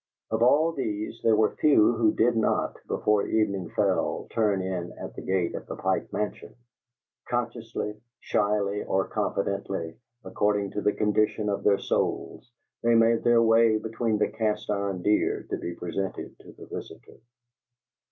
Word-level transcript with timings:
Of 0.31 0.41
all 0.41 0.71
these, 0.71 1.21
there 1.21 1.35
were 1.35 1.55
few 1.57 1.93
who 1.95 2.11
did 2.11 2.35
not, 2.35 2.75
before 2.87 3.27
evening 3.27 3.69
fell, 3.69 4.25
turn 4.31 4.59
in 4.63 4.91
at 4.97 5.15
the 5.15 5.21
gate 5.21 5.53
of 5.53 5.67
the 5.67 5.75
Pike 5.75 6.11
Mansion. 6.11 6.55
Consciously, 7.29 8.01
shyly 8.19 8.83
or 8.83 9.07
confidently, 9.07 9.99
according 10.23 10.71
to 10.71 10.81
the 10.81 10.93
condition 10.93 11.49
of 11.49 11.63
their 11.63 11.77
souls, 11.77 12.51
they 12.81 12.95
made 12.95 13.23
their 13.23 13.43
way 13.43 13.77
between 13.77 14.17
the 14.17 14.29
cast 14.29 14.71
iron 14.71 15.03
deer 15.03 15.45
to 15.51 15.57
be 15.57 15.75
presented 15.75 16.35
to 16.39 16.51
the 16.53 16.65
visitor. 16.65 17.19